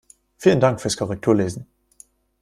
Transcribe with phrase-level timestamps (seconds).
[0.37, 1.67] Vielen Dank fürs Korrekturlesen!